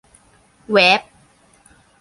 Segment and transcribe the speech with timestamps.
[0.71, 1.01] เว็บ